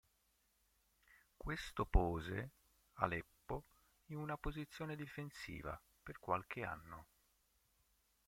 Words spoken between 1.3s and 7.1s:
Questo pose Aleppo in una posizione difensiva per qualche anno.